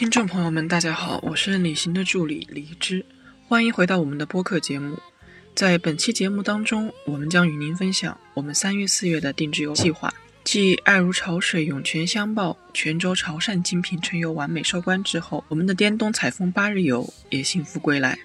[0.00, 3.04] 听众朋友们，大家好，我是李行的助理李枝，
[3.46, 4.98] 欢迎回到我们的播客节目。
[5.54, 10.10] 在本期节目当中，我们将与您分享我们三月、四月的定制游计划。
[10.42, 18.18] 继爱如潮水、涌泉相报、泉州潮汕精品春游完美收官之后，我们的滇东采风八日游也幸福归来。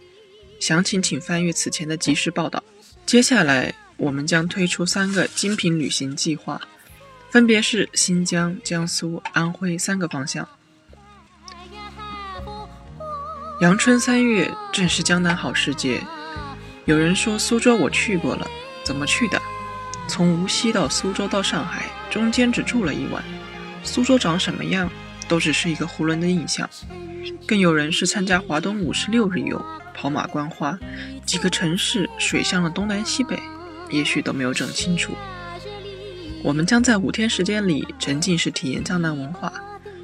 [0.62, 2.64] 详情请翻阅此前的即时报道。
[3.06, 6.62] 接下来，我们将推出三个精品旅行计划，
[7.30, 10.48] 分别是新疆、江苏、安徽三个方向。
[13.62, 16.02] 阳春三月，正是江南好时节。
[16.84, 18.46] 有人说苏州我去过了，
[18.84, 19.42] 怎么去的？
[20.10, 23.24] 从无锡到苏州到上海，中间只住了一晚。
[23.82, 24.92] 苏州长什么样，
[25.30, 26.70] 都只是一个囫囵的印象。
[27.48, 29.64] 更有人是参加华东五十六日游，
[29.94, 30.78] 跑马观花，
[31.26, 33.40] 几个城市水乡的东南西北，
[33.90, 35.14] 也许都没有整清楚。
[36.44, 39.54] 我们将在五天时间里沉浸式体验江南文化，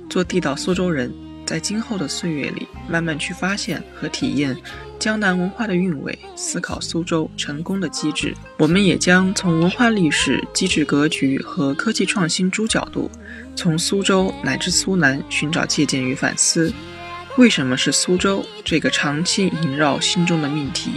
[0.10, 1.14] 做地道苏州人。
[1.52, 4.56] 在今后的岁月里，慢慢去发现和体验
[4.98, 8.34] 江南文化的韵味，思考苏州成功的机制。
[8.58, 13.12] 我们也将从文化历史、机制格局和科技创新诸角度，
[13.54, 16.72] 从苏州乃至苏南寻找借鉴与反思。
[17.36, 18.46] 为什么是苏州？
[18.64, 20.92] 这个长期萦绕心中的命题。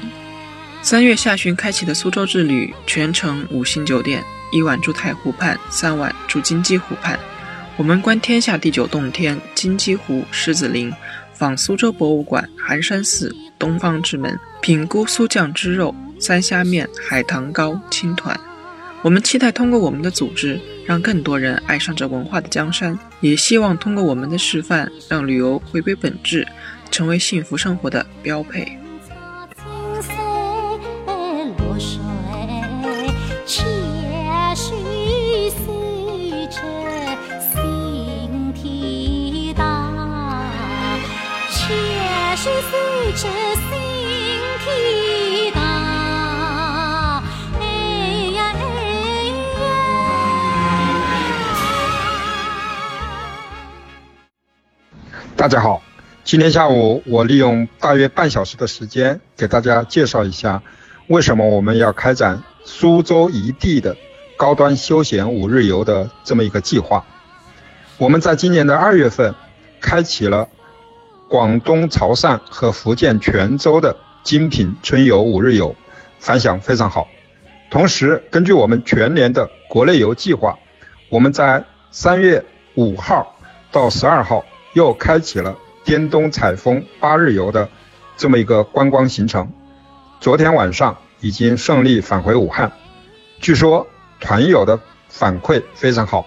[0.83, 7.19] 三月下旬开启的苏州之旅，全程五星酒店，一晚住太湖畔，三晚住金鸡湖畔。
[7.77, 10.95] 我们观天下第九洞天，金鸡湖、狮子林，
[11.33, 18.39] 访苏州博物馆、寒山寺、东方之门，品姑苏酱汁肉、三虾面、海棠糕、青团。
[19.03, 26.47] 我们期待通过我们的组织，让更多人爱上这文化的江山，也希望通过我们的示范，让旅游回归本质，
[26.93, 28.79] 成为幸福生活的标配。
[42.45, 42.51] 大
[55.49, 55.81] 家好，
[56.23, 60.63] 今天下午我利用大约半小时的时间，给大家介绍一下
[61.07, 63.97] 为什么我们要开展苏州一地的
[64.37, 67.07] 高端休闲五日游的这么一个计划。
[67.97, 69.35] 我们在今年的二月份
[69.81, 70.51] 开启了。
[71.35, 75.75] 广东潮汕和福建泉州的精品春游五日游，
[76.21, 77.09] 反响非常好。
[77.73, 80.57] 同时，根据我们全年的国内游计划，
[81.09, 82.45] 我们在三月
[82.77, 83.35] 五号
[83.73, 84.45] 到十二号
[84.75, 87.69] 又开启了滇东采风八日游的
[88.17, 89.53] 这么一个观光行程。
[90.21, 92.71] 昨天晚上已经顺利返回武汉，
[93.41, 93.85] 据说
[94.21, 94.79] 团友的
[95.09, 96.25] 反馈非常好，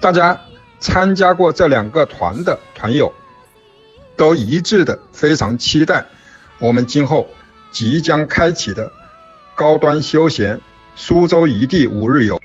[0.00, 0.40] 大家
[0.78, 3.12] 参加过这两个团的团友。
[4.16, 6.06] 都一致的非常期待
[6.58, 7.28] 我们今后
[7.70, 8.90] 即将开启的
[9.54, 10.60] 高端休闲
[10.94, 12.40] 苏州一地五日游。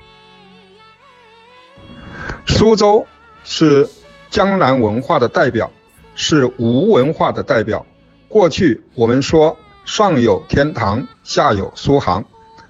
[2.46, 3.06] 苏州
[3.44, 3.88] 是
[4.30, 5.70] 江南文化的代表，
[6.14, 7.84] 是吴文化的代表。
[8.28, 12.24] 过去我们说上有天堂，下有苏杭。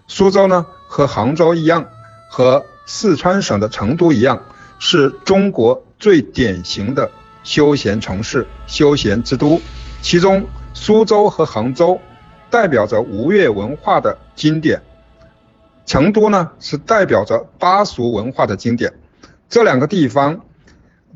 [0.06, 1.86] 苏州呢和杭州一样，
[2.30, 4.42] 和四川省的成都一样，
[4.78, 7.10] 是中国最典型的。
[7.42, 9.60] 休闲城市、休闲之都，
[10.00, 12.00] 其中苏州和杭州
[12.50, 14.80] 代表着吴越文化的经典，
[15.86, 18.92] 成都呢是代表着巴蜀文化的经典。
[19.48, 20.40] 这两个地方，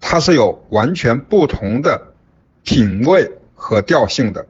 [0.01, 2.13] 它是有完全不同的
[2.65, 4.47] 品味和调性的。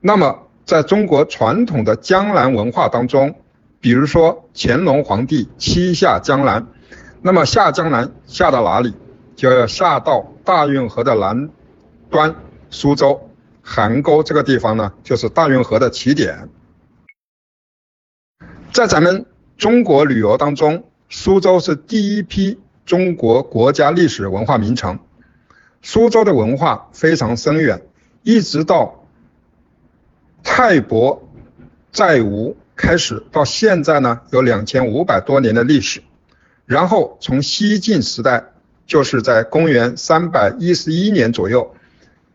[0.00, 3.34] 那么，在中国传统的江南文化当中，
[3.80, 6.66] 比如说乾隆皇帝七下江南，
[7.20, 8.94] 那么下江南下到哪里？
[9.36, 11.50] 就要下到大运河的南
[12.08, 12.34] 端，
[12.70, 13.28] 苏州
[13.62, 16.48] 邗沟这个地方呢，就是大运河的起点。
[18.72, 19.26] 在咱们
[19.58, 24.98] 中国旅游当中，苏州是第一批中国国家历史文化名城。
[25.82, 27.82] 苏州的文化非常深远，
[28.22, 29.06] 一直到
[30.42, 31.28] 泰伯
[31.92, 36.02] 在吴开始，到现在呢有两千五百多年的历史。
[36.64, 38.52] 然后从西晋时代。
[38.88, 41.76] 就是在公元三百一十一年左右，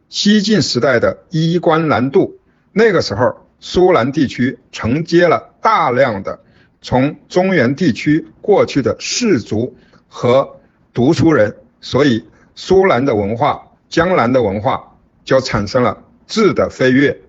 [0.08, 2.40] 西晋时代的衣冠南渡，
[2.72, 6.40] 那个时候苏南地区承接了大量的
[6.80, 9.76] 从中原地区过去的士族
[10.08, 10.60] 和
[10.94, 12.24] 读书人，所以
[12.54, 14.96] 苏南的文化、江南的文化
[15.26, 17.20] 就产生了质的飞跃。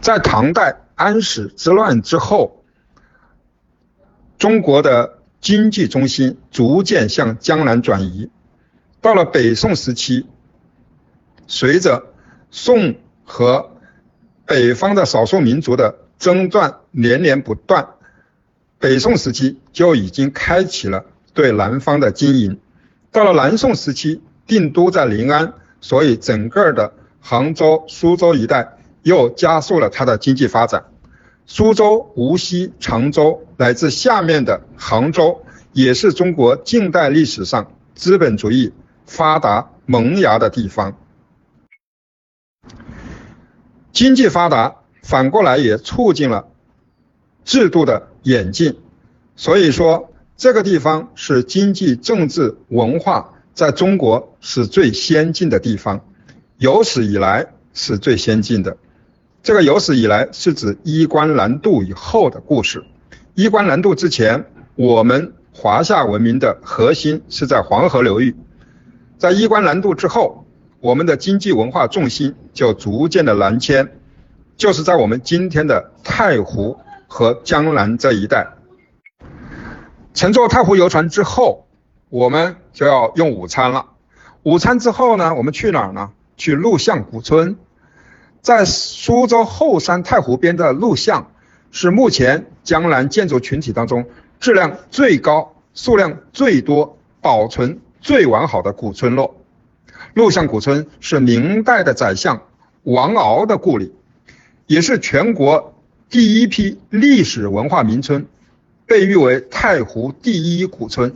[0.00, 2.62] 在唐代安史之乱之后，
[4.38, 5.17] 中国的。
[5.40, 8.30] 经济中心逐渐向江南转移，
[9.00, 10.26] 到了北宋时期，
[11.46, 12.06] 随着
[12.50, 13.70] 宋和
[14.44, 17.88] 北方的少数民族的争端连连不断，
[18.78, 21.04] 北宋时期就已经开启了
[21.34, 22.58] 对南方的经营。
[23.12, 30.84] 到了南宋时期，定都在临安，所以整个的杭州、苏州一带又加速了它的经济发展。
[31.50, 35.40] 苏州、无锡、常州乃至下面的杭州，
[35.72, 38.74] 也是中国近代历史上资本主义
[39.06, 40.94] 发达萌芽的地方。
[43.92, 46.48] 经济发达，反过来也促进了
[47.46, 48.78] 制度的演进。
[49.34, 56.04] 所以说，这个地方是经济、政治、文化在中国是最先进的地方，
[56.58, 58.76] 有史以来是最先进的。
[59.48, 62.84] 这个有史以来是指衣冠南渡以后的故事。
[63.32, 68.36] 衣冠南渡之前，我们华夏文明的核心是在黄河流域。
[69.16, 70.44] 在衣冠南渡之后，
[70.80, 73.90] 我们的经济文化重心就逐渐的南迁，
[74.58, 78.48] 就是在我们今天的太湖和江南这一带。
[80.12, 81.66] 乘坐太湖游船之后，
[82.10, 83.86] 我们就要用午餐了。
[84.42, 86.10] 午餐之后呢，我们去哪儿呢？
[86.36, 87.56] 去陆巷古村。
[88.48, 91.32] 在苏州后山太湖边的陆巷，
[91.70, 94.06] 是目前江南建筑群体当中
[94.40, 99.36] 质量最高、数量最多、保存最完好的古村落。
[100.14, 102.40] 陆巷古村是明代的宰相
[102.84, 103.92] 王敖的故里，
[104.66, 105.74] 也是全国
[106.08, 108.24] 第一批历史文化名村，
[108.86, 111.14] 被誉为太湖第一古村。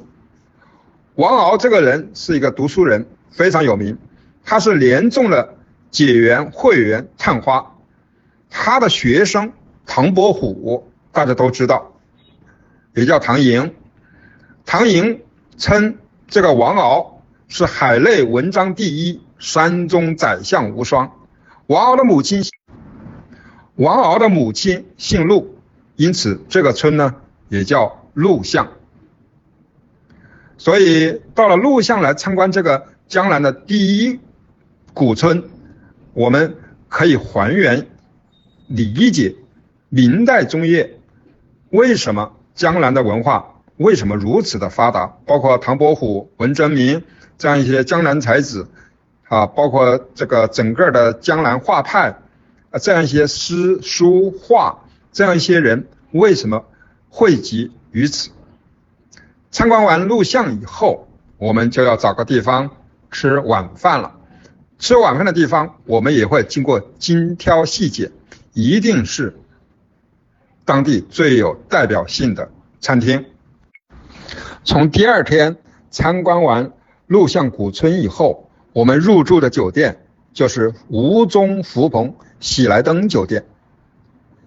[1.15, 3.97] 王敖这个人是一个读书人，非常有名，
[4.45, 5.55] 他是连中了。
[5.93, 7.77] 解元、会元、探花，
[8.49, 9.53] 他的学生
[9.87, 11.93] 唐伯虎，大家都知道，
[12.95, 13.75] 也叫唐寅。
[14.65, 15.23] 唐寅
[15.59, 21.13] 称这个王敖是海内文章第一，山中宰相无双。
[21.67, 22.43] 王敖的母亲，
[23.75, 25.59] 王敖的母亲姓陆，
[25.97, 27.17] 因此这个村呢
[27.51, 28.73] 也叫陆巷。
[30.57, 34.19] 所以到了陆巷来参观这个江南的第一
[34.95, 35.51] 古村。
[36.15, 36.57] 我们
[36.89, 37.87] 可以还原、
[38.67, 39.35] 理解
[39.89, 40.99] 明代中叶
[41.71, 47.03] 为什么江南的文化为什么如此的发达，包括唐伯虎、文征明
[47.39, 48.69] 这样一些江南才子
[49.29, 52.17] 啊，包括这个整个的江南画派
[52.71, 56.65] 啊，这样一些诗书画这样一些人为什么
[57.09, 58.31] 汇集于此？
[59.51, 61.09] 参观完录像以后，
[61.39, 62.71] 我们就要找个地方
[63.11, 64.17] 吃晚饭了。
[64.83, 68.11] 吃晚饭的地方，我们也会经过精挑细选，
[68.53, 69.33] 一定是
[70.65, 72.51] 当地最有代表性的
[72.81, 73.25] 餐厅。
[74.65, 75.57] 从第二天
[75.89, 76.73] 参观完
[77.07, 83.45] 陆巷古村以后，我们入住的酒店就是吴中福朋喜来登酒店。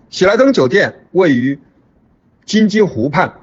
[0.09, 1.61] 喜来登酒店位于
[2.43, 3.35] 金鸡湖畔，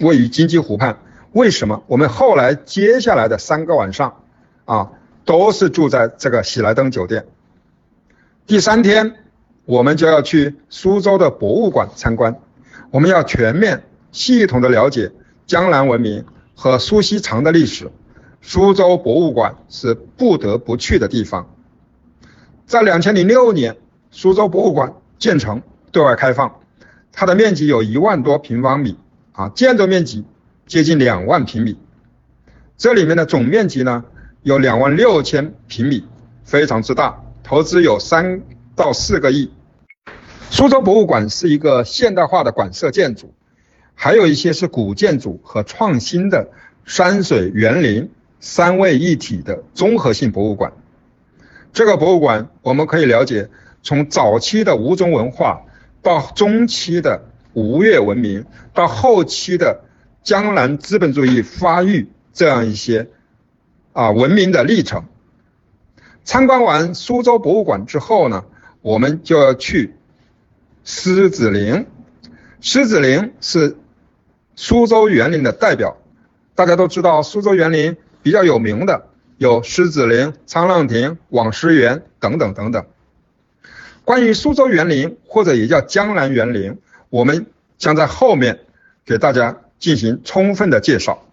[0.00, 0.98] 位于金鸡湖畔。
[1.30, 1.84] 为什么？
[1.86, 4.20] 我们后来接下来的三个晚上
[4.64, 4.90] 啊。
[5.24, 7.24] 都是住在这个喜来登酒店。
[8.46, 9.14] 第三天，
[9.64, 12.38] 我们就要去苏州的博物馆参观，
[12.90, 15.12] 我们要全面、系统的了解
[15.46, 17.90] 江南文明和苏锡常的历史。
[18.42, 21.48] 苏州博物馆是不得不去的地方。
[22.66, 23.76] 在两千零六年，
[24.10, 26.60] 苏州博物馆建成，对外开放，
[27.12, 28.98] 它的面积有一万多平方米，
[29.32, 30.24] 啊，建筑面积
[30.66, 31.78] 接近两万平米。
[32.76, 34.04] 这里面的总面积呢？
[34.44, 36.04] 有两万六千平米，
[36.44, 38.42] 非常之大，投资有三
[38.76, 39.50] 到四个亿。
[40.50, 43.32] 苏州博物馆是一个现代化的馆舍建筑，
[43.94, 46.46] 还有一些是古建筑和创新的
[46.84, 50.74] 山水园林三位一体的综合性博物馆。
[51.72, 53.48] 这个博物馆我们可以了解，
[53.82, 55.62] 从早期的吴中文化，
[56.02, 59.84] 到中期的吴越文明，到后期的
[60.22, 63.08] 江南资本主义发育这样一些。
[63.94, 65.04] 啊，文明的历程。
[66.24, 68.44] 参观完苏州博物馆之后呢，
[68.82, 69.94] 我们就要去
[70.84, 71.86] 狮子林。
[72.60, 73.76] 狮子林是
[74.56, 75.96] 苏州园林的代表，
[76.54, 82.84] 大家都知道，苏州园林比较有名的有狮子林、沧浪亭、网师园等等等等。
[84.04, 86.78] 关于苏州园林，或者也叫江南园林，
[87.10, 87.46] 我们
[87.78, 88.60] 将在后面
[89.04, 91.26] 给大家进行充分的介绍。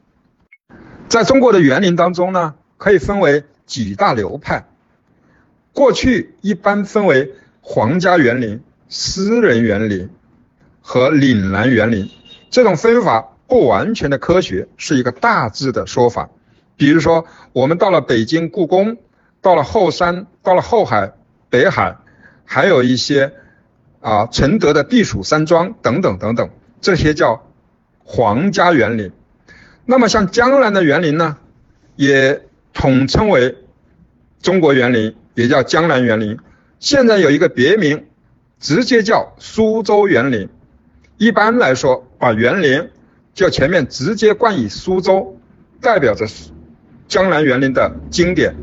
[1.11, 4.65] 在中国的园林当中呢，可以分为几大流派。
[5.73, 10.09] 过去一般分为皇家园林、私人园林
[10.79, 12.09] 和岭南园林。
[12.49, 16.29] 这种分法不完全的科学，是一个大致的说法。
[16.77, 18.95] 比如说，我们到了北京故宫
[19.41, 21.11] 到了后山，到了后海、
[21.49, 21.97] 北海，
[22.45, 23.33] 还有一些
[23.99, 26.49] 啊承德的避暑山庄等等等等，
[26.79, 27.45] 这些叫
[28.05, 29.11] 皇家园林。
[29.85, 31.37] 那么像江南的园林呢，
[31.95, 32.41] 也
[32.73, 33.57] 统称为
[34.41, 36.37] 中国园林，也叫江南园林。
[36.79, 38.05] 现在有一个别名，
[38.59, 40.49] 直接叫苏州园林。
[41.17, 42.89] 一般来说，把园林
[43.33, 45.37] 就前面直接冠以苏州，
[45.79, 46.25] 代表着
[47.07, 48.55] 江南园林的经典。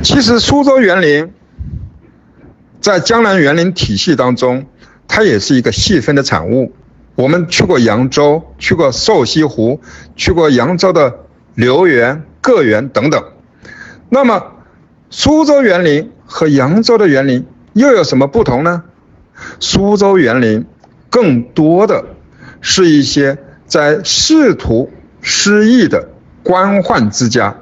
[0.00, 1.32] 其实苏州园林
[2.80, 4.66] 在江南园林体系当中，
[5.06, 6.72] 它也是一个细分的产物。
[7.14, 9.80] 我们去过扬州，去过瘦西湖，
[10.14, 13.22] 去过扬州的留园、个园等等。
[14.08, 14.52] 那么，
[15.10, 18.84] 苏州园林和扬州的园林又有什么不同呢？
[19.58, 20.64] 苏州园林
[21.10, 22.04] 更多的
[22.60, 24.90] 是一些在仕途
[25.20, 26.08] 失意的
[26.44, 27.56] 官宦之家。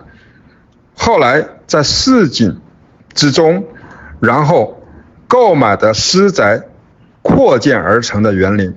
[0.94, 2.60] 后来在市井
[3.14, 3.64] 之中，
[4.20, 4.82] 然后
[5.28, 6.62] 购买的私宅
[7.22, 8.74] 扩建而成的园林，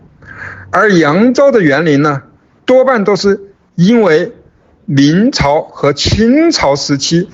[0.72, 2.24] 而扬州的园林呢，
[2.66, 4.34] 多半都是因为
[4.86, 7.30] 明朝和清朝时期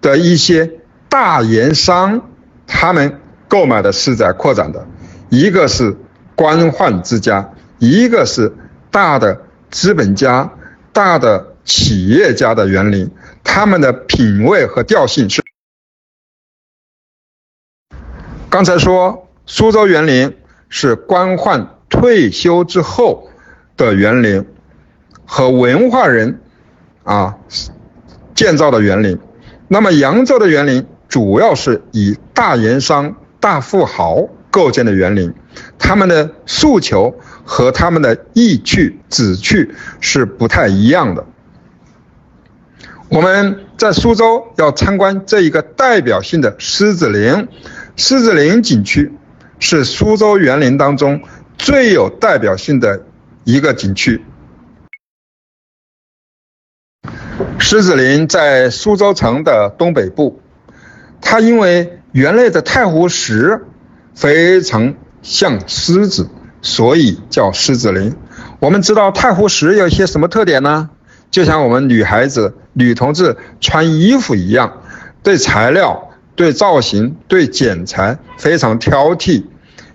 [0.00, 0.70] 的一些
[1.08, 2.30] 大盐商
[2.66, 4.86] 他们购买的私宅扩展的，
[5.28, 5.96] 一个是
[6.36, 8.52] 官宦之家，一个是
[8.92, 10.52] 大的资本家、
[10.92, 13.10] 大的企业家的园林。
[13.42, 15.42] 他们的品味和调性是。
[18.48, 20.36] 刚才说苏州园林
[20.68, 23.28] 是官宦退休之后
[23.76, 24.46] 的园林，
[25.24, 26.40] 和文化人
[27.04, 27.38] 啊
[28.34, 29.18] 建造的园林。
[29.68, 35.32] 那么扬州的园林主要是以大盐商、大富豪构建的园林，
[35.78, 37.14] 他们的诉求
[37.44, 41.24] 和他们的意趣旨趣是不太一样的。
[43.10, 47.48] 我们在苏州要参观这一个代表性的狮子林，
[47.96, 49.12] 狮子林景区
[49.58, 51.20] 是苏州园林当中
[51.58, 53.04] 最有代表性的
[53.42, 54.24] 一个景区。
[57.58, 60.40] 狮子林在苏州城的东北部，
[61.20, 63.66] 它因为园内的太湖石
[64.14, 66.28] 非常像狮子，
[66.62, 68.14] 所以叫狮子林。
[68.60, 70.90] 我们知道太湖石有一些什么特点呢？
[71.30, 74.82] 就像我们女孩子、女同志穿衣服一样，
[75.22, 79.44] 对材料、对造型、对剪裁非常挑剔，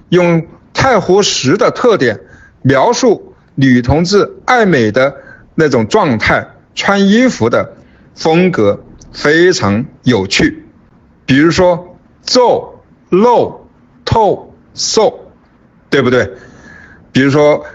[0.10, 2.22] 用太湖石的特点
[2.62, 5.16] 描述女同志爱美的
[5.56, 7.74] 那种状态，穿衣服的
[8.16, 10.66] 风格非常有趣。
[11.26, 13.68] 比如说皱、露、
[14.06, 15.32] 透、瘦，
[15.90, 16.32] 对不对？
[17.12, 17.66] 比如说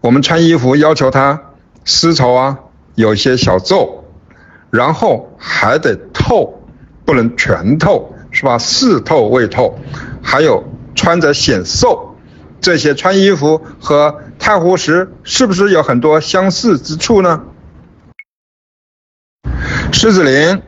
[0.00, 1.40] 我们穿衣服要求它
[1.84, 2.58] 丝绸啊
[2.94, 4.04] 有些小皱，
[4.70, 6.62] 然后还得透，
[7.04, 8.58] 不能全透，是吧？
[8.58, 9.78] 似透未透，
[10.22, 12.16] 还有穿着显瘦，
[12.60, 17.44] 这些穿衣服和太湖石是不是有很多相似之处呢？
[19.92, 20.62] 狮子林，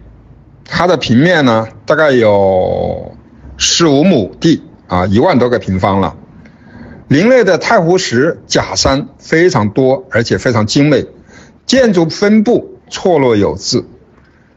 [0.65, 3.17] 它的平面呢大概有
[3.57, 6.17] 十五亩地啊，一万多个平方了。
[7.09, 11.07] 林内的太湖石假山非常多，而且非常精美，
[11.67, 13.85] 建筑分布错落有致，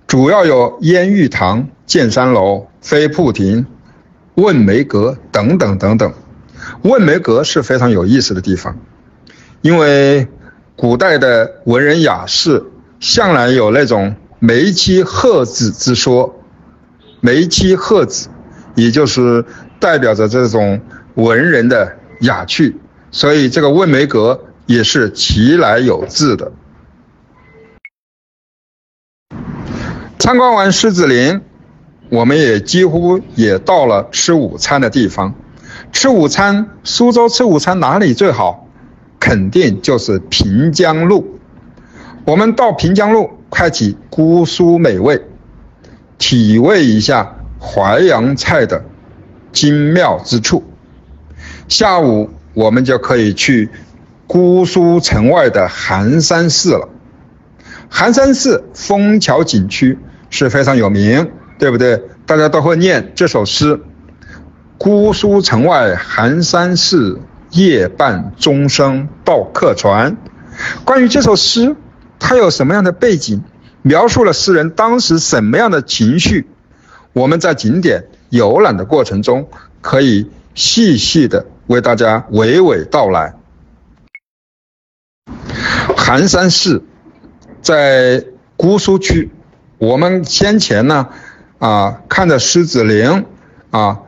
[0.07, 3.65] 主要有烟玉堂、建山楼、飞瀑亭、
[4.35, 6.13] 问梅阁等等等等。
[6.81, 8.77] 问梅阁是非常有意思的地方，
[9.61, 10.27] 因为
[10.75, 12.63] 古代的文人雅士
[12.99, 16.35] 向来有那种梅妻鹤子之说，
[17.21, 18.29] 梅妻鹤子，
[18.75, 19.45] 也就是
[19.79, 20.81] 代表着这种
[21.15, 21.97] 文人的。
[22.21, 22.75] 雅趣，
[23.11, 26.51] 所以这个问梅阁也是其来有自的。
[30.19, 31.41] 参观完狮子林，
[32.09, 35.35] 我们也几乎也到了吃午餐的地方。
[35.91, 38.67] 吃午餐，苏州吃午餐哪里最好？
[39.19, 41.39] 肯定就是平江路。
[42.25, 45.21] 我们到平江路，开启姑苏美味，
[46.17, 48.85] 体味一下淮扬菜的
[49.51, 50.63] 精妙之处。
[51.67, 53.69] 下午我们就可以去
[54.25, 56.89] 姑苏城外的寒山寺了。
[57.89, 59.97] 寒山寺枫桥景区
[60.29, 62.01] 是非常有名，对不对？
[62.25, 63.79] 大家都会念这首诗
[64.77, 70.17] ：“姑苏城外寒山寺，夜半钟声到客船。”
[70.83, 71.75] 关于这首诗，
[72.19, 73.43] 它有什么样的背景？
[73.81, 76.47] 描述了诗人当时什么样的情绪？
[77.13, 79.49] 我们在景点游览的过程中，
[79.81, 81.45] 可以细细的。
[81.67, 83.33] 为大家娓娓道来。
[85.97, 86.81] 寒山寺
[87.61, 88.23] 在
[88.55, 89.29] 姑苏区，
[89.77, 91.09] 我们先前呢，
[91.59, 93.25] 啊，看的狮子林，
[93.69, 93.99] 啊，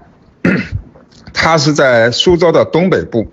[1.33, 3.31] 它是在苏州的东北部。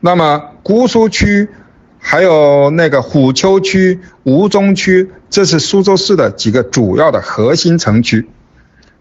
[0.00, 1.48] 那么姑苏区，
[1.98, 8.28] 还有那个虎丘区、吴中区，这是苏州市的几个主要的核心城区。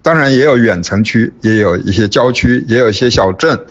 [0.02, 3.66] 当然也有远城区，也有一些郊区，也有一些小镇。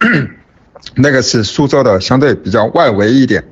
[0.96, 3.44] 那个是苏州的，相对比较外围一点。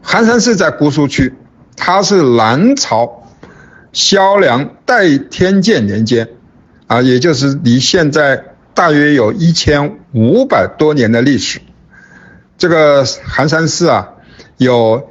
[0.00, 1.34] 寒山寺在姑苏区，
[1.76, 3.15] 它是南朝
[3.96, 6.28] 萧梁代天监年间，
[6.86, 11.62] 啊，也就是离现在大约有一千五百多年的历史。
[12.58, 14.10] 这个寒山寺啊，
[14.58, 15.08] 有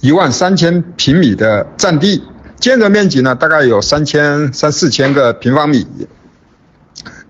[0.00, 2.24] 一万三千平米的占地，
[2.58, 5.86] 建筑面积呢大概有三千三四千个平方米。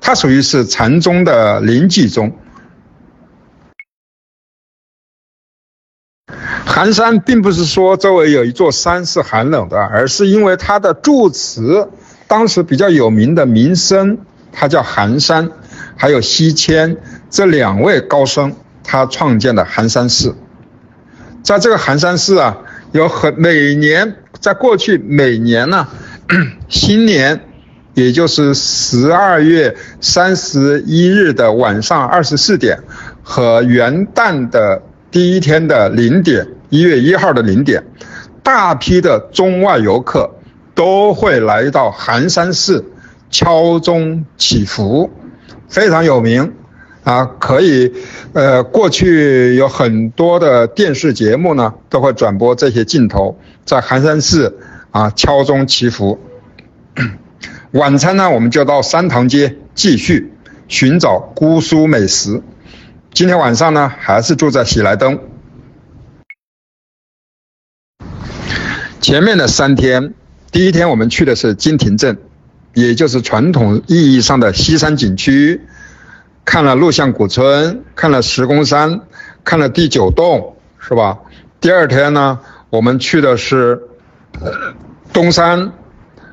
[0.01, 2.33] 它属于是禅宗的临济宗。
[6.77, 11.89] 寒山并不是说周围有一座山是寒冷的，而是因为它的住持，
[12.29, 14.19] 当时比较有名的名僧，
[14.53, 15.49] 他叫寒山，
[15.97, 16.99] 还有西迁
[17.31, 18.53] 这两位高僧，
[18.85, 20.35] 他创建的寒山寺。
[21.43, 22.59] 在这个寒山寺啊，
[22.93, 25.89] 有很每年在过去每年呢，
[26.69, 27.41] 新年。
[27.95, 32.81] 也就是十二月三十一日的晚上二十四点，
[33.23, 37.85] 和元旦的第一天的零点，一月一号的零点，
[38.43, 40.31] 大批的中外游客
[40.75, 42.85] 都会来到寒山寺
[43.31, 45.11] 敲钟祈福，
[45.69, 46.55] 非常有名
[47.05, 47.25] 啊！
[47.39, 47.93] 可以，
[48.33, 54.59] 呃，过去有很多的电视节目呢，都会转播这些镜头，在寒山寺
[54.91, 56.19] 啊敲钟祈福。
[57.73, 60.33] 晚餐呢，我们就到三塘街继续
[60.67, 62.43] 寻找姑苏美食。
[63.13, 65.19] 今天晚上呢，还是住在喜来登。
[69.07, 70.15] 前面的三天，
[70.51, 72.19] 第一天我们去的是金亭镇，
[72.75, 75.61] 也就是传统意义上的西山景区，
[76.45, 79.03] 看了陆巷古村，看了石公山，
[79.45, 81.19] 看了第九洞，是吧？
[81.61, 83.81] 第二天呢，我们去的是
[85.13, 85.71] 东山，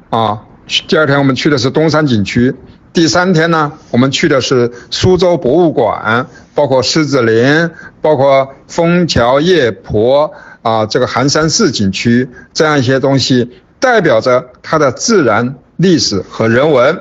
[0.10, 0.42] 啊。
[0.88, 2.56] 第二天我们去的是东山景区，
[2.92, 7.70] 第三天呢，我们去的是苏州博物馆，包括狮子林，
[8.02, 10.34] 包括枫桥夜泊
[10.64, 17.00] 啊，这个寒山寺景区这样一些东西，代表着它的自然、历史和人文。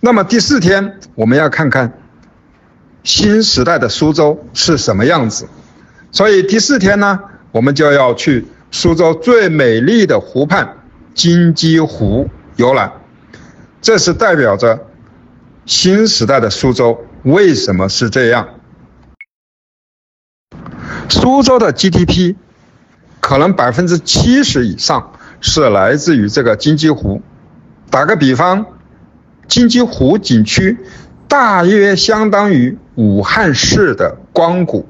[0.00, 1.94] 那么第四天我们要看看
[3.02, 5.48] 新时代的苏州是什么样子，
[6.12, 7.20] 所以第四天呢，
[7.52, 10.76] 我们就要去苏州最美丽的湖畔
[11.14, 12.92] 金鸡湖游览。
[13.80, 14.86] 这是代表着
[15.66, 18.48] 新时代的苏州为什么是这样？
[21.08, 22.34] 苏州的 GDP
[23.24, 27.22] 可能百分之七十以上是来自于这个金鸡湖。
[27.88, 28.66] 打个比方，
[29.48, 30.76] 金鸡湖景区
[31.26, 34.86] 大约相当于武汉市的光谷，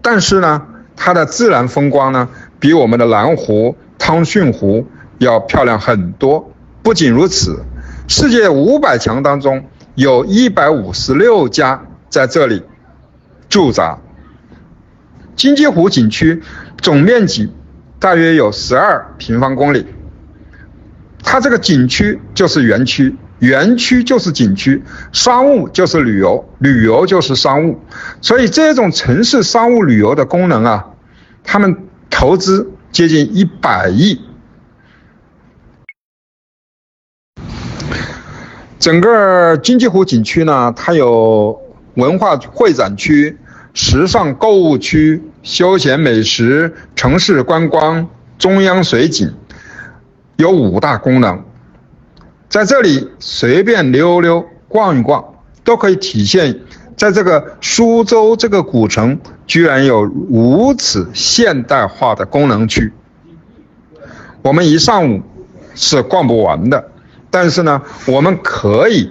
[0.00, 0.62] 但是呢，
[0.94, 2.28] 它的自然风光呢，
[2.60, 4.86] 比我们的南湖、汤逊湖
[5.18, 6.52] 要漂亮很多。
[6.80, 7.64] 不仅如此，
[8.06, 9.64] 世界五百强当中
[9.96, 12.62] 有一百五十六家在这里
[13.48, 13.98] 驻扎。
[15.34, 16.40] 金鸡湖景区
[16.80, 17.52] 总面积
[18.04, 19.86] 大约有十二平方公里，
[21.22, 27.80] 它这个景区就是园区，园区就是景区，商务就是旅游，旅游就是商务，
[28.20, 30.90] 所以这种城市商务旅游的功能啊，
[31.44, 34.20] 他们投资接近一百亿。
[38.78, 41.58] 整个金鸡湖景区呢，它有
[41.94, 43.38] 文化会展区。
[43.74, 48.08] 时尚购物区、休闲美食、城市观光、
[48.38, 49.34] 中央水景，
[50.36, 51.42] 有五大功能，
[52.48, 55.24] 在这里随便溜溜逛一逛，
[55.64, 56.60] 都可以体现，
[56.96, 62.92] 在这个苏州这个古城，居然有如此现代化的功能区。
[64.42, 65.22] 我们一上午
[65.74, 66.92] 是逛不完的，
[67.28, 69.10] 但是呢，我们可以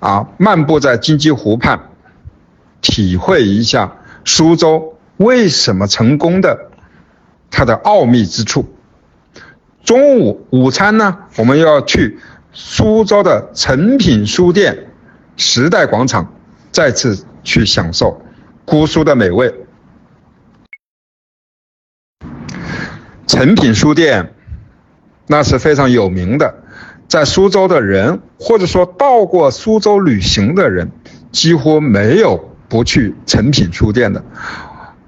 [0.00, 1.90] 啊漫步在金鸡湖畔。
[2.84, 6.70] 体会一下苏州为什么成功的，
[7.50, 8.66] 它的奥秘之处。
[9.82, 12.18] 中午午餐呢，我们要去
[12.52, 14.88] 苏州的诚品书店、
[15.38, 16.34] 时代广场，
[16.70, 18.20] 再次去享受
[18.66, 19.54] 姑苏的美味。
[23.26, 24.34] 诚品书店
[25.26, 26.62] 那是非常有名的，
[27.08, 30.92] 在苏州的人，或者说到过苏州旅行的人，
[31.32, 32.50] 几乎没有。
[32.68, 34.24] 不去诚品书店的，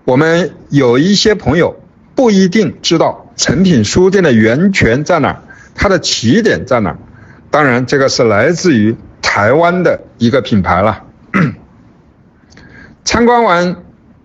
[0.05, 1.77] 我们有一些朋友
[2.15, 5.43] 不一定知道诚品书店的源泉在哪儿，
[5.75, 6.99] 它的起点在哪儿。
[7.51, 11.05] 当然，这个是来自于台湾的一个品牌了。
[13.05, 13.77] 参观完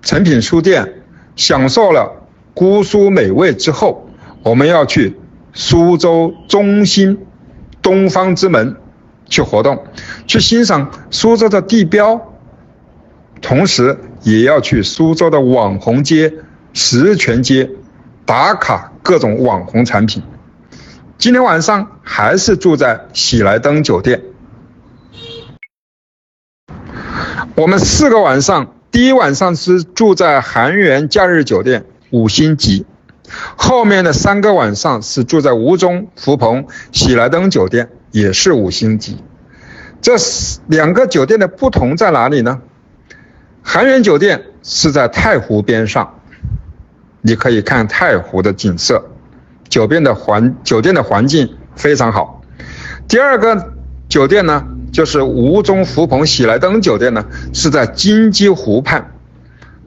[0.02, 1.04] 诚品书店，
[1.36, 4.10] 享受了姑苏美味之后，
[4.44, 5.17] 我们要去
[5.54, 7.26] 苏州中心
[7.82, 8.76] 东方之门
[9.30, 9.86] 去活动，
[10.28, 12.31] 去欣赏苏州的地标。
[13.41, 16.34] 同时也要去苏州的网红街
[16.73, 17.69] 石泉街
[18.25, 20.23] 打卡各种网红产品。
[21.17, 24.21] 今天晚上还是住在喜来登酒店。
[27.56, 32.86] 我们四个晚上，第一晚上是住在韩源假日酒店五星级，
[33.56, 39.17] 后面的三个晚上是住在吴中福朋喜来登酒店，也是五星级。
[40.01, 40.13] 这
[40.67, 42.62] 两个酒店的不同在哪里呢？
[43.63, 46.19] 韩园酒店是在太湖边上，
[47.21, 49.06] 你可以看太湖的景色，
[49.69, 52.41] 酒店的环酒店的环境非常好。
[53.08, 53.74] 第二个
[54.10, 59.12] 酒店呢，就是吴中福朋喜来登酒店呢，是在金鸡湖畔，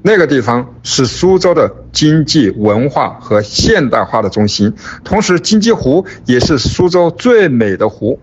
[0.03, 8.19] 那个地方是苏州的经济文化和现代化的中心，同时金鸡湖也是苏州最美的湖。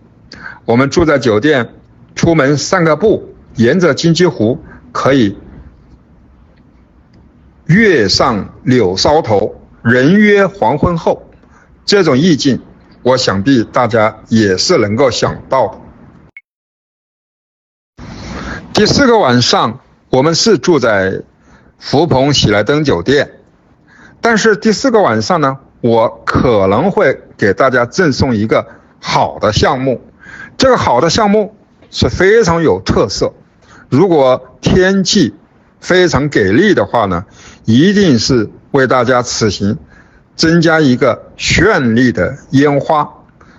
[0.66, 1.70] 我们住在酒店，
[2.16, 4.58] 出门散个步，沿着金鸡湖。
[4.92, 5.38] 可以
[7.66, 11.30] 月上柳梢头，人约黄昏后，
[11.86, 12.62] 这种意境，
[13.02, 15.78] 我想必大家也是能够想到的。
[18.74, 21.22] 第四个晚上，我们是住在
[21.80, 23.40] 福朋喜来登酒店，
[24.20, 28.68] 但是第四个晚上呢，我可能会给大家赠送一个
[29.00, 30.02] 好的项目，
[30.58, 31.56] 这个好的项目
[31.90, 33.34] 是非常有特色。
[33.92, 35.36] 如果天气
[35.82, 37.26] 非常给力的话呢，
[37.66, 39.78] 一定是为大家此行
[40.38, 43.10] 增加一个绚丽的烟花。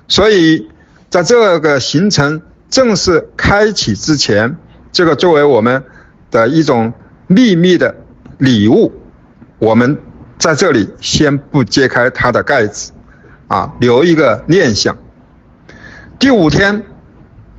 [0.08, 0.70] 所以，
[1.10, 2.40] 在这个行程
[2.70, 4.56] 正式开启之前，
[4.90, 5.84] 这个作为我们
[6.30, 6.94] 的一种
[7.26, 7.94] 秘密的
[8.38, 8.90] 礼物，
[9.58, 9.98] 我们
[10.38, 12.92] 在这里先不揭开它的盖子，
[13.48, 14.96] 啊，留一个念想。
[16.18, 16.84] 第五天，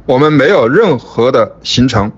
[0.08, 2.12] 我们没有任何的行程。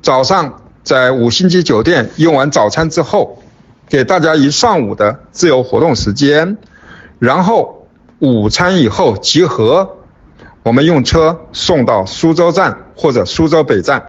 [0.00, 3.42] 早上在五星级酒店用完早餐之后，
[3.88, 6.56] 给大家一上午的自由活动时间，
[7.18, 7.88] 然后
[8.20, 9.98] 午餐以后集合，
[10.62, 14.06] 我们用车送到苏州站或者苏州北站。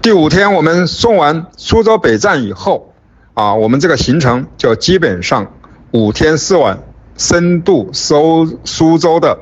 [0.00, 2.94] 第五天我们送完苏州北站以后，
[3.34, 5.52] 啊，我们这个行程就基本上
[5.92, 6.82] 五天四晚
[7.16, 9.38] 深度搜苏州的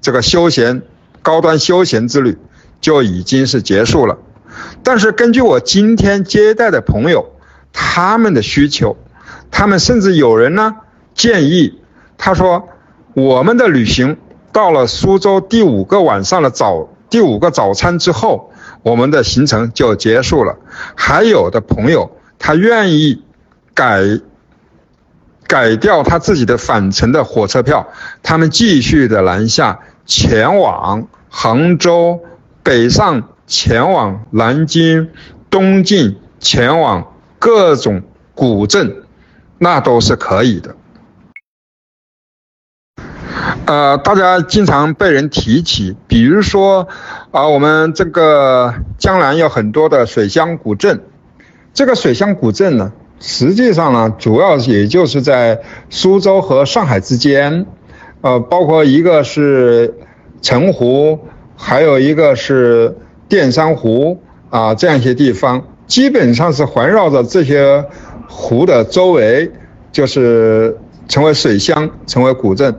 [0.00, 0.82] 这个休闲。
[1.22, 2.38] 高端休闲之旅
[2.80, 4.18] 就已经是结束了。
[4.82, 7.30] 但是根据我今天接待的朋友，
[7.72, 8.96] 他们的需求，
[9.50, 10.76] 他们甚至有人呢
[11.14, 11.78] 建议，
[12.18, 12.68] 他说
[13.14, 14.16] 我们的旅行
[14.52, 18.52] 到了苏州第五个晚上的早第五个早餐之后，
[18.82, 20.56] 我们的行程就结束了。
[20.94, 23.22] 还有的朋友他愿意
[23.74, 24.20] 改
[25.46, 27.88] 改掉他自己的返程的火车票，
[28.22, 29.80] 他们继续的南下
[30.10, 32.20] 前往杭州，
[32.64, 33.22] 北上。
[33.50, 35.10] 前往南京、
[35.50, 39.02] 东进，前往各种古镇，
[39.58, 40.76] 那都是可以的。
[43.66, 46.86] 呃，大家经常被人提起，比如说，
[47.32, 51.02] 啊，我们这个江南有很多的水乡古镇，
[51.74, 57.66] 这个水乡古镇呢，实际上呢，主要也就是在苏州和上海之间，
[58.20, 59.94] 呃，包括一个是
[60.42, 61.18] 澄湖，
[61.56, 62.96] 还有一个是。
[63.30, 67.84] 淀山湖啊，这样一些地方，基本上是环绕着这些
[68.28, 69.48] 湖的周围，
[69.92, 72.74] 就是成为水乡，成为古镇。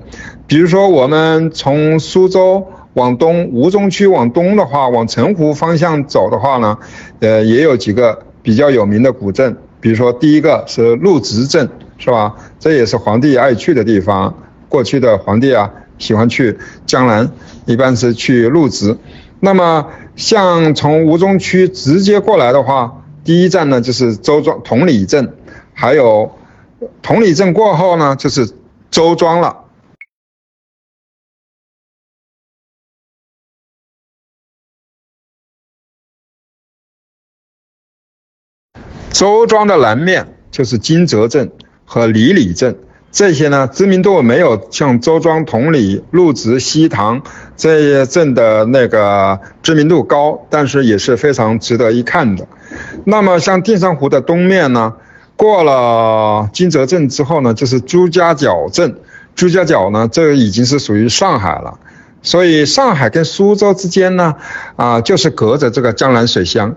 [0.47, 6.77] 比如说，我们从苏州往东，吴中区往东的话，往澄湖方向走的话呢，
[7.21, 9.55] 呃，也有几个比较有名的古镇。
[9.79, 12.35] 比如说，第一个是陆直镇，是吧？
[12.59, 14.35] 这也是皇帝爱去的地方。
[14.71, 16.57] 过去的皇帝啊，喜欢去
[16.87, 17.29] 江南，
[17.65, 18.97] 一般是去入职。
[19.41, 25.35] 那么，像从吴中区直接过来的话，第一站呢就是周庄同里镇，
[25.73, 26.31] 还有
[27.01, 28.49] 同里镇过后呢就是
[28.89, 29.57] 周庄了。
[39.11, 41.51] 周庄的南面就是金泽镇
[41.83, 42.79] 和李里镇。
[43.11, 47.21] 这些呢，知名度没有像周庄、同里、陆直、西塘
[47.57, 52.47] 这些镇的那个知名度高，但是也是非常值得一看的。
[53.03, 54.93] 那么像淀山湖的东面呢，
[55.35, 58.95] 过了金泽镇之后呢，就是朱家角镇。
[59.35, 61.79] 朱家角呢，这已经是属于上海了。
[62.21, 64.35] 所以上海跟苏州之间呢，
[64.75, 66.75] 啊，就是隔着这个江南水乡。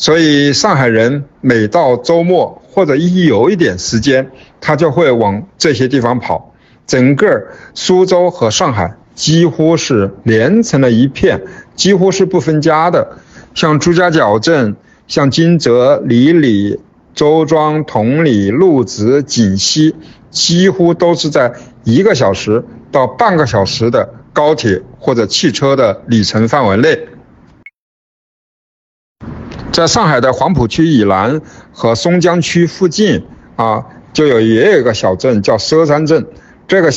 [0.00, 6.54] 所以上海人每到周末或者一有一点时间，他就会往这些地方跑。
[6.86, 11.42] 整个苏州和上海几乎是连成了一片，
[11.76, 13.18] 几乎是不分家的。
[13.52, 14.74] 像朱家角镇、
[15.06, 16.80] 像金泽、里里、
[17.14, 19.94] 周庄、同里、陆直、锦溪，
[20.30, 21.52] 几乎都是在
[21.84, 26.98] 一个小时到半个小时的高铁或者汽车的里程范围内。
[29.72, 31.40] 在上海的黄浦区以南
[31.72, 33.24] 和松江区附近
[33.56, 36.26] 啊，就有也有一个小镇叫佘山镇，
[36.66, 36.90] 这个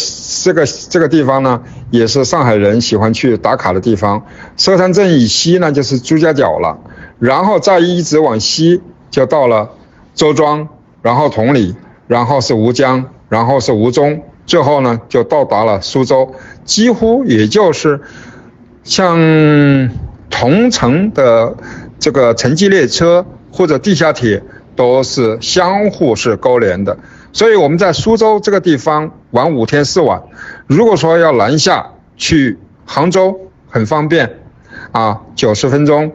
[0.44, 4.26] 这个这个地方呢，也是上海人喜欢去打卡的地方。
[4.58, 6.80] 佘山镇以西呢，就是朱家角了，
[7.20, 8.82] 然后再一直往西
[9.12, 9.70] 就到了
[10.16, 10.68] 周庄，
[11.02, 11.76] 然后同里，
[12.08, 16.34] 然后是吴江，然后是吴中，最后呢就到达了苏州，
[16.66, 18.02] 几乎也就是
[18.84, 19.90] 像
[20.32, 21.56] 同城的。
[22.04, 24.44] 这个城际列车或者地下铁
[24.76, 26.98] 都是相互是勾连的，
[27.32, 30.22] 所以我们在苏州这个地方玩五天四晚，
[30.68, 33.40] 如果说要南下去杭州
[33.70, 34.40] 很方便，
[34.92, 36.12] 啊，九十分钟，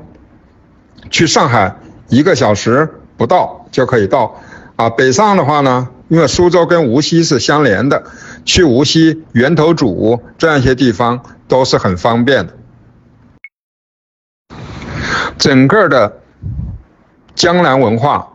[1.09, 1.77] 去上海
[2.11, 4.43] 一个小时不到就可以到，
[4.77, 8.05] 啊，北上的话呢，因为苏州跟无锡是相连的，
[8.45, 12.58] 去无锡源头渚这样一些地方都是很方便的。
[15.39, 16.19] 整个的
[17.37, 18.29] 江南文化，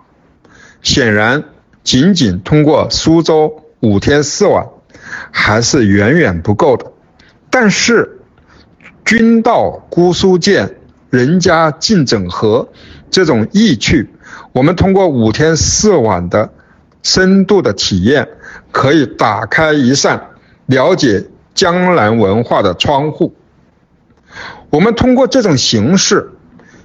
[0.82, 1.44] 显然
[1.84, 4.66] 仅仅通过苏州五天四晚
[5.30, 6.94] 还是远远不够的。
[7.50, 8.22] 但是，
[9.04, 10.78] 君到姑苏见，
[11.10, 12.70] 人家尽整合
[13.12, 14.10] 这种意趣，
[14.54, 16.54] 我们通过五天四晚的
[17.04, 18.30] 深度的体验，
[18.72, 20.30] 可以打开一扇
[20.68, 23.36] 了解江南文化的窗户。
[24.70, 26.30] 我们通过这种形式。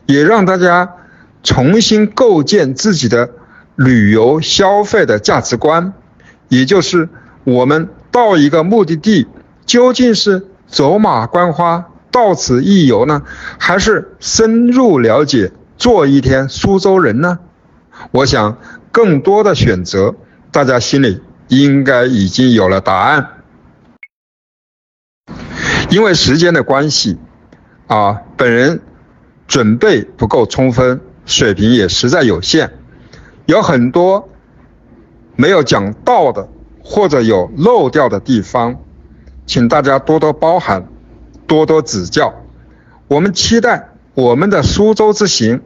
[0.08, 0.94] 也让大家
[1.42, 3.28] 重新构建自己的
[3.76, 5.92] 旅游消费的价值观，
[6.48, 7.10] 也就是
[7.44, 9.28] 我们到一个目的地，
[9.66, 13.22] 究竟是走马观花到此一游呢，
[13.58, 17.38] 还是深入了解做一天苏州人呢？
[18.10, 18.56] 我想
[18.90, 20.14] 更多的选择，
[20.50, 23.28] 大家心里应该已经有了答案。
[25.90, 27.18] 因为时间的关系，
[27.88, 28.80] 啊，本人。
[29.48, 32.70] 准备不够充分，水平也实在有限，
[33.46, 34.28] 有很多
[35.34, 36.48] 没有讲到的，
[36.84, 38.76] 或者有漏掉的地方，
[39.46, 40.86] 请大家多多包涵，
[41.46, 42.34] 多多指教。
[43.08, 45.62] 我们期待我们的苏州之行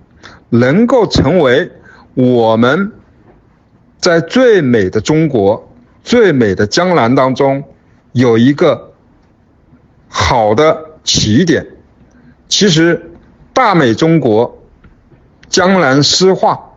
[0.48, 1.72] 能够成为
[2.14, 2.92] 我们
[3.98, 5.72] 在最美的中国、
[6.04, 7.64] 最美的江南当中
[8.12, 8.92] 有一个
[10.06, 11.66] 好的起点。
[12.48, 13.11] 其实，
[13.54, 14.62] 大美中国、
[15.48, 16.72] 江南诗画，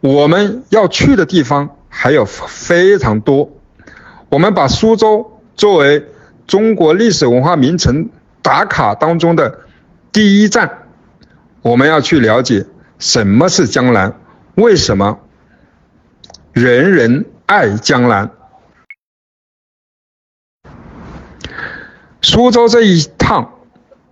[0.00, 3.50] 我们要去的地方还有非常多。
[4.28, 6.06] 我们把苏州作为
[6.46, 8.08] 中国历史文化名城
[8.40, 9.60] 打卡当中的
[10.12, 10.86] 第一站，
[11.60, 12.66] 我们要去了解
[12.98, 14.18] 什么是江南，
[14.54, 15.18] 为什么
[16.52, 18.30] 人人爱江南。
[22.20, 23.54] 苏州这一趟。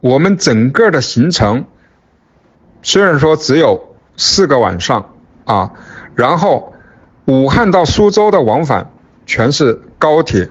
[0.03, 1.67] 我们整个的行程
[2.83, 5.15] 虽然说只有四个晚上
[5.45, 5.73] 啊，
[6.15, 6.73] 然后
[7.27, 8.91] 武汉到苏州的往返
[9.27, 10.51] 全是高铁，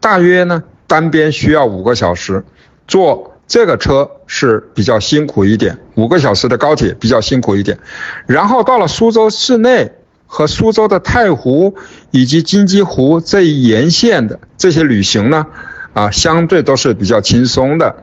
[0.00, 2.44] 大约呢单边需要五个小时，
[2.86, 7.78] 坐这个车是比较辛苦一点，五个小时的高铁比较辛苦一点，
[8.26, 9.92] 然后到了苏州市内
[10.26, 11.74] 和苏州的太湖
[12.10, 15.46] 以及金鸡湖这一沿线的这些旅行呢。
[15.94, 17.96] 啊，相对都是比较轻松的，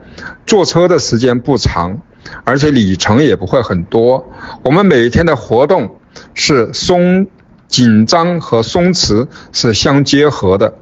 [0.44, 2.02] 坐车的时间不长，
[2.44, 4.32] 而且里程也不会很多。
[4.62, 5.96] 我们每天的活动
[6.34, 7.26] 是松
[7.68, 10.74] 紧张和松弛是相结合的，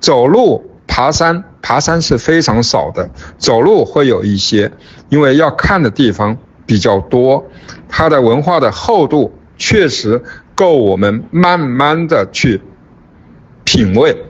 [0.00, 4.72] 走路、爬山，爬山是非常少的，走路会有一些，
[5.08, 7.46] 因为要看的地方比较多，
[7.88, 10.22] 它的文化的厚度确实
[10.54, 12.60] 够我们慢慢的去
[13.64, 14.24] 品味。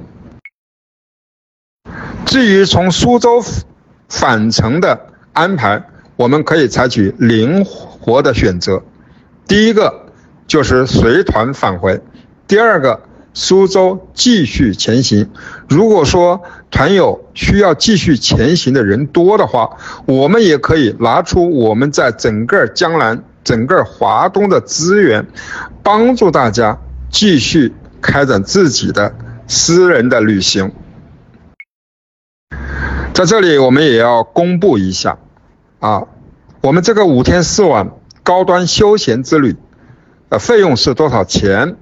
[2.24, 3.42] 至于从苏州
[4.08, 5.84] 返程的安排，
[6.16, 8.82] 我们可以采取灵活的选择。
[9.46, 10.06] 第一个
[10.46, 12.00] 就是随团返回，
[12.48, 13.00] 第二个
[13.34, 15.30] 苏州继续前行。
[15.68, 19.76] 如果说团友需要继续前行的人多的话，
[20.06, 25.26] 我们也可以拿出我们在整个江南、整个华东的资源，
[25.82, 26.78] 帮助大家
[27.10, 29.14] 继续开展自己的
[29.46, 30.72] 私人的旅行。
[33.12, 35.18] 在这里，我们也要公布一下，
[35.78, 36.04] 啊，
[36.62, 37.90] 我们这个五天四晚
[38.22, 39.56] 高端休闲之旅，
[40.30, 41.76] 呃，费用是多少钱？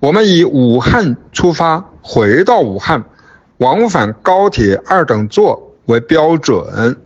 [0.00, 3.04] 我们以武汉出发，回到武汉，
[3.58, 6.96] 往返高铁二等座为标准，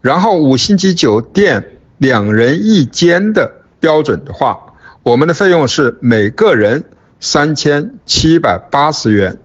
[0.00, 6.84] 然后五星级酒店两人一间的标准的话，我们的费用是每个人
[7.18, 9.38] 三千七百八十元，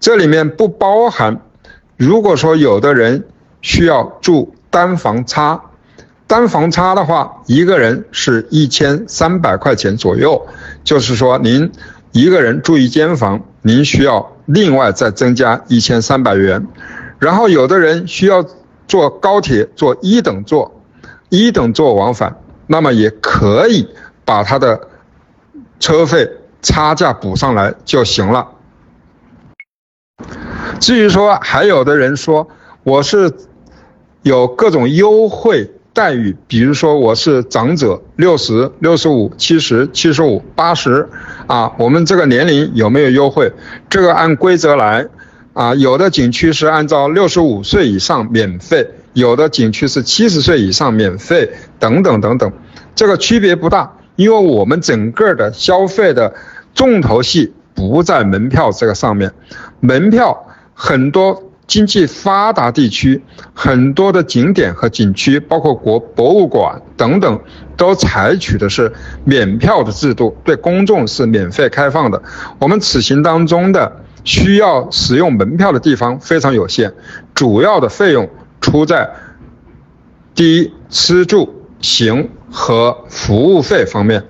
[0.00, 1.40] 这里面不包含。
[1.96, 3.24] 如果说有的人
[3.62, 5.58] 需要住单房差，
[6.26, 10.46] 单房差的话，一个人是一千三百块钱左右，
[10.84, 11.72] 就是说您
[12.12, 16.66] 一个人住一间房，您需要另外再增加一千三百元。
[17.18, 18.44] 然后有的人需要
[18.86, 20.82] 坐高铁坐一等座，
[21.30, 22.36] 一等座往返，
[22.66, 23.88] 那么也可以
[24.26, 24.78] 把他的
[25.80, 28.48] 车费差价补上来就行了。
[30.78, 32.46] 至于说还有的人说
[32.84, 33.32] 我是
[34.26, 41.08] 有各种优惠待遇，比如说我是长者，六十六十五、七十七十五、八十，
[41.46, 43.52] 啊，我们这个年龄有没有优惠？
[43.88, 45.06] 这个按规则来，
[45.52, 52.52] 啊，有的景区是按照六十五岁以上免费，有的景区是七十岁以上免费，等等等等，
[52.96, 56.34] 这个区别不大，因为我们整个的消费的
[56.74, 59.32] 重头戏不在门票这个上面，
[59.78, 60.42] 门票。
[60.78, 67.40] 很多经济发达地区，很多的景点和景区，包括国博物馆等等，
[67.76, 68.92] 都采取的是
[69.24, 72.22] 免票的制度，对公众是免费开放的。
[72.58, 76.92] 我们此行当中的需要使用门票的地方非常有限，
[77.34, 79.10] 主要的费用出在
[80.34, 84.24] 第一吃住行和服务费方面。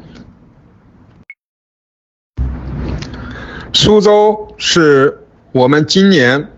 [3.73, 5.23] 苏州是。
[5.53, 6.51] 我们今年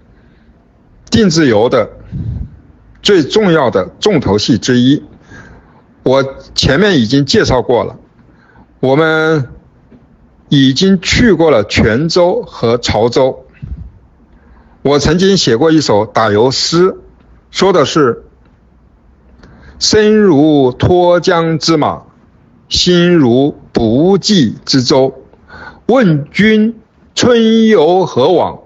[1.11, 1.90] 定制游的
[3.02, 5.02] 最重要的重头戏之一，
[6.02, 7.96] 我前面已经介绍过了。
[8.80, 9.48] 我们
[10.48, 13.44] 已经去过了泉州和潮州。
[14.82, 16.96] 我曾经写过一首打油诗，
[17.50, 18.24] 说的是：
[19.78, 22.02] 身如脱缰之马，
[22.68, 25.22] 心如不济之舟。
[25.86, 26.80] 问君
[27.14, 28.61] 春游何往？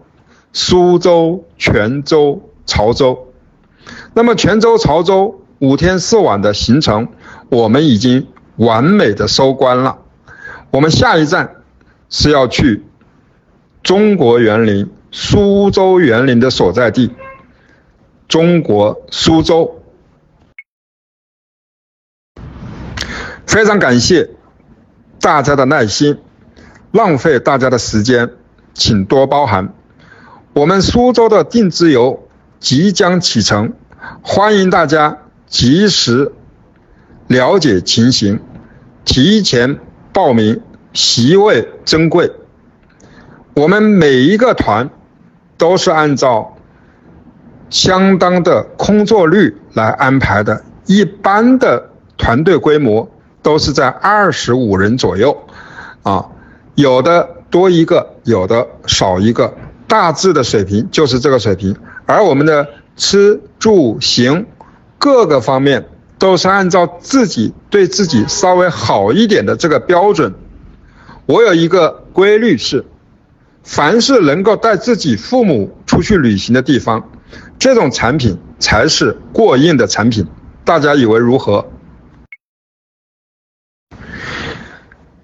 [0.53, 3.33] 苏州、泉州、潮州，
[4.15, 7.09] 那么泉州、潮州五天四晚的行程，
[7.49, 9.99] 我们已经完美的收官了。
[10.71, 11.63] 我们下一站
[12.11, 12.85] 是要去
[13.83, 17.15] 中国园林苏州园林的所在地——
[18.29, 19.79] 中国苏州。
[23.47, 24.31] 非常感谢
[25.21, 26.19] 大家的耐心，
[26.91, 28.31] 浪费大家的时间，
[28.75, 29.75] 请多包涵。
[30.55, 32.29] 我们苏州的定制游
[32.61, 33.73] 即将启程，
[34.23, 36.33] 欢迎大家及时
[37.27, 38.39] 了解情形，
[39.05, 39.79] 提前
[40.13, 40.61] 报名，
[40.93, 42.31] 席位珍贵。
[43.55, 44.91] 我们每一个团
[45.57, 46.57] 都是按照
[47.71, 55.35] 相当的空座率来安排的，一般的团队规模都是在二十五人左右，
[56.03, 56.29] 啊，
[56.75, 59.55] 有的多一个，有的少一个，
[59.93, 61.77] 大致的水平就是这个水平。
[62.07, 62.67] 而我们的
[62.97, 64.47] 吃住行
[64.97, 65.87] 各个方面
[66.19, 70.33] 都是按照自己对自己稍微好一点的这个标准。
[71.27, 72.87] 我有一个规律是，
[73.63, 77.11] 凡是能够带自己父母出去旅行的地方。
[77.59, 80.27] 这种产品才是过硬的产品，
[80.65, 81.67] 大家以为如何？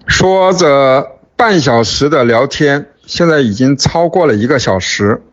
[0.05, 5.23] 说着半小时的聊天，现在已经超过了一个小时。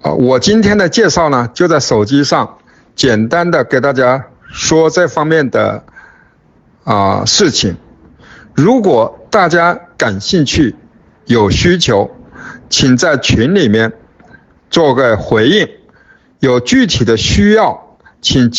[0.00, 2.56] 啊，我今天的介绍呢，就在手机上
[2.96, 5.84] 简单的给大家说这方面的
[6.84, 7.76] 啊事情。
[8.54, 10.74] 如果大家感兴趣、
[11.26, 12.10] 有需求，
[12.70, 13.92] 请在群里面
[14.70, 15.68] 做个回应。
[16.38, 18.50] 有具体的需要，请。